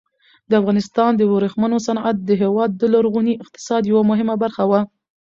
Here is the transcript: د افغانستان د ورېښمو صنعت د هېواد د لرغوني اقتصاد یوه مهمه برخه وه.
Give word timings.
د 0.49 0.51
افغانستان 0.61 1.11
د 1.15 1.21
ورېښمو 1.31 1.77
صنعت 1.87 2.17
د 2.23 2.31
هېواد 2.41 2.69
د 2.75 2.83
لرغوني 2.93 3.33
اقتصاد 3.43 3.81
یوه 3.91 4.03
مهمه 4.11 4.35
برخه 4.43 4.63
وه. 4.69 4.81